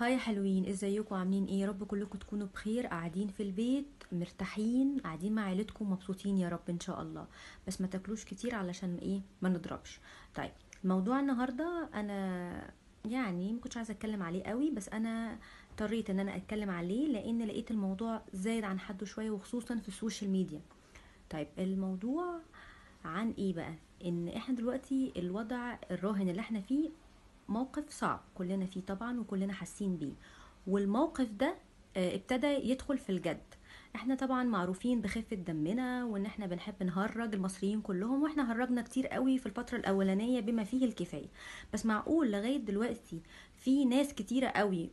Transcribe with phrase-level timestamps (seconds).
[0.00, 2.86] hi حلوين إزيكم؟ عاملين إيه؟ يا رب كلكم تكونوا بخير.
[2.86, 7.26] قاعدين في البيت مرتاحين قاعدين مع عيلتكم مبسوطين يا رب إن شاء الله.
[7.66, 10.00] بس ما تاكلوش كتير علشان إيه؟ ما نضربش.
[10.34, 10.50] طيب
[10.84, 12.70] موضوع النهارده أنا
[13.04, 15.38] يعني ما كنتش عايزة أتكلم عليه قوي بس أنا
[15.70, 19.94] اضطريت إن أنا أتكلم عليه لأن لقيت الموضوع زايد عن حده شوية وخصوصا في ال
[19.94, 20.60] social media.
[21.30, 22.40] طيب الموضوع
[23.04, 23.74] عن إيه بقى؟
[24.04, 26.90] إن إحنا دلوقتي الوضع الراهن اللي إحنا فيه
[27.50, 30.12] موقف صعب كلنا فيه طبعا وكلنا حاسين بيه.
[30.66, 31.54] والموقف ده
[31.96, 33.42] آه، ابتدى يدخل في الجد.
[33.96, 39.38] إحنا طبعا معروفين بخفة دمنا وإن إحنا بنحب نهرج المصريين كلهم وإحنا هرجنا كتير قوي
[39.38, 41.28] في الفترة الأولانية بما فيه الكفاية.
[41.74, 43.20] بس معقول لغاية دلوقتي
[43.56, 44.90] في ناس كتيرة قوي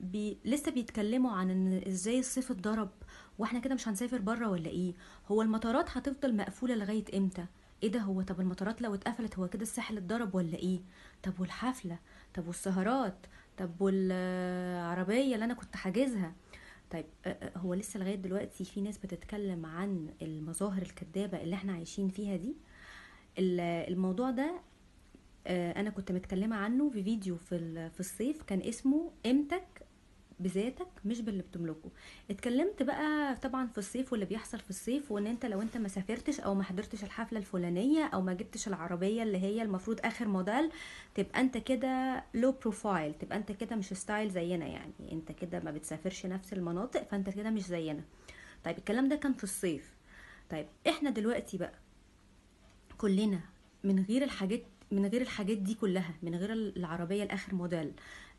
[0.00, 0.38] بي...
[0.44, 2.90] لسه بيتكلموا عن إن إزاي الصيف اتضرب
[3.38, 4.94] وإحنا كده مش هنسافر بره ولا إيه؟
[5.28, 7.46] هو المطارات هتفضل مقفولة لغاية إمتى؟
[7.82, 10.80] إيه ده هو؟ طب المطارات لو اتقفلت هو كده الساحل اتضرب ولا إيه؟
[11.22, 11.98] طب والحفلة؟
[12.34, 13.26] طب والسهرات؟
[13.58, 16.32] طب والعربية اللي أنا كنت حاجزها؟
[16.90, 17.04] طيب
[17.56, 22.56] هو لسه لغاية دلوقتي في ناس بتتكلم عن المظاهر الكدابة اللي إحنا عايشين فيها دي؟
[23.38, 23.60] ال-
[23.92, 24.60] الموضوع ده
[25.46, 29.79] أنا كنت متكلمة عنه في فيديو في ال- في الصيف كان اسمه قيمتك
[30.40, 31.90] بذاتك مش باللي بتملكه.
[32.30, 36.40] اتكلمت بقى طبعا في الصيف واللي بيحصل في الصيف وإن أنت لو أنت ما سافرتش
[36.40, 40.70] أو ما حضرتش الحفلة الفلانية أو ما جبتش العربية اللي هي المفروض آخر موديل
[41.14, 44.92] تبقى أنت كده low profile تبقى أنت كده مش style زينا يعني.
[45.12, 48.02] أنت كده ما بتسافرش نفس المناطق فأنت كده مش زينا.
[48.64, 49.94] طيب الكلام ده كان في الصيف.
[50.50, 51.72] طيب إحنا دلوقتي بقى
[52.98, 53.40] كلنا
[53.84, 57.92] من غير الحاجات من غير الحاجات دي كلها من غير العربية الآخر موديل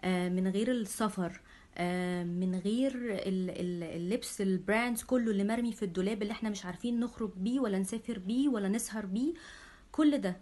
[0.03, 1.41] آه، من غير السفر
[2.23, 6.66] من غير ال- ال- اللبس ال brands كله اللي مرمي في الدولاب اللي إحنا مش
[6.66, 9.33] عارفين نخرج بيه ولا نسافر بيه ولا نسهر بيه.
[9.91, 10.38] كل ده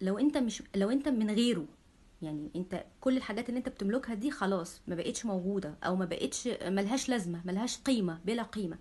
[0.00, 1.66] لو انت مش لو انت من غيره
[2.22, 6.48] يعني انت كل الحاجات اللي انت بتملكها دي خلاص ما بقتش موجودة أو ما بقتش
[6.62, 8.78] ملهاش لازمة ملهاش قيمة بلا قيمة.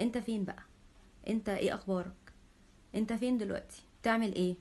[0.00, 0.62] انت فين بقى؟
[1.28, 2.32] انت إيه أخبارك؟
[2.94, 4.54] انت فين دلوقتي؟ تعمل إيه؟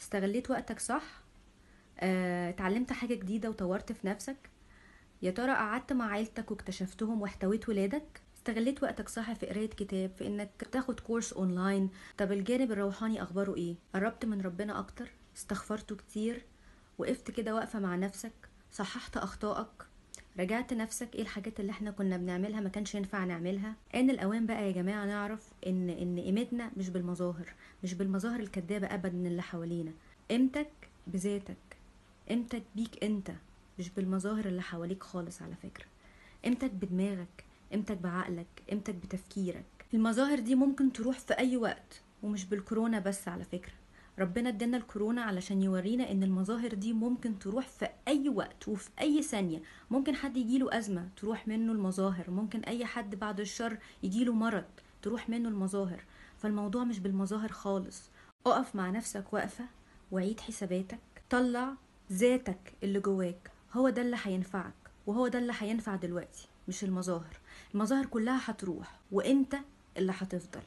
[0.00, 1.22] استغليت وقتك صح؟
[2.00, 4.36] آه، اتعلمت حاجة جديدة وطورت في نفسك؟
[5.22, 10.26] يا ترى قعدت مع عيلتك واكتشفتهم واحتويت ولادك؟ استغليت وقتك صح في قراية كتاب في
[10.26, 16.42] إنك تاخد course online طب الجانب الروحاني أخباره إيه؟ قربت من ربنا أكتر؟ استغفرته كتير؟
[16.98, 18.32] وقفت كده واقفة مع نفسك؟
[18.72, 19.68] صححت أخطائك؟
[20.38, 24.66] رجعت نفسك؟ إيه الحاجات اللي إحنا كنا بنعملها ما كانش ينفع نعملها؟ آن الأوان بقى
[24.66, 27.54] يا جماعة نعرف إن إن قيمتنا مش بالمظاهر
[27.84, 29.92] مش بالمظاهر الكدابة ابدا اللي حوالينا.
[30.30, 30.70] قيمتك
[31.06, 31.56] بذاتك.
[32.28, 33.30] قيمتك بيك أنت.
[33.78, 35.84] مش بالمظاهر اللي حواليك خالص على فكرة.
[36.44, 39.64] قيمتك بدماغك قيمتك بعقلك قيمتك بتفكيرك.
[39.94, 43.72] المظاهر دي ممكن تروح في أي وقت ومش بالكورونا بس على فكرة.
[44.18, 49.22] ربنا ادانا الكورونا علشان يورينا إن المظاهر دي ممكن تروح في أي وقت وفي أي
[49.22, 49.62] ثانية.
[49.90, 52.30] ممكن حد يجيله أزمة تروح منه المظاهر.
[52.30, 54.64] ممكن أي حد بعد الشر يجيله مرض
[55.02, 56.04] تروح منه المظاهر.
[56.38, 58.10] فالموضوع مش بالمظاهر خالص.
[58.46, 59.64] اقف مع نفسك واقفة
[60.12, 60.98] وعيد حساباتك.
[61.30, 61.74] طلع
[62.12, 63.51] ذاتك اللي جواك.
[63.72, 64.72] هو ده اللي هينفعك
[65.06, 67.36] وهو ده اللي هينفع دلوقتي مش المظاهر.
[67.74, 69.56] المظاهر كلها هتروح وانت
[69.96, 70.60] اللي هتفضل.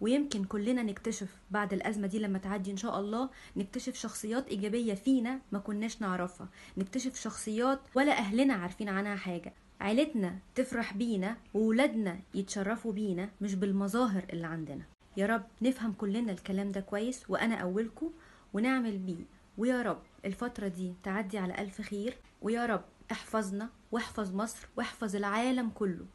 [0.00, 5.40] ويمكن كلنا نكتشف بعد الأزمة دي لما تعدي إن شاء الله نكتشف شخصيات إيجابية فينا
[5.52, 6.48] ما كناش نعرفها.
[6.76, 9.52] نكتشف شخصيات ولا أهلنا عارفين عنها حاجة.
[9.80, 14.82] عيلتنا تفرح بينا وولادنا يتشرفوا بينا مش بالمظاهر اللي عندنا.
[15.16, 18.10] يا رب نفهم كلنا الكلام ده كويس وأنا أولكم
[18.52, 19.24] ونعمل بيه.
[19.58, 25.70] ويا رب الفترة دي تعدي على ألف خير ويا رب احفظنا واحفظ مصر واحفظ العالم
[25.70, 26.06] كله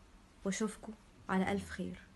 [0.45, 0.93] وأشوفكم
[1.29, 2.06] على ألف خير.